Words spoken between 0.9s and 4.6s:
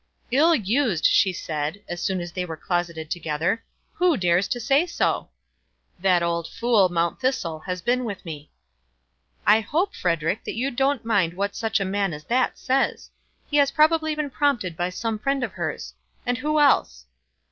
she said, as soon as they were closeted together. "Who dares to